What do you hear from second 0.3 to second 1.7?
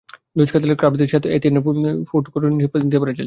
Luiz Catalan ক্লাবটিতে গেলে সেঁত এতিয়েনের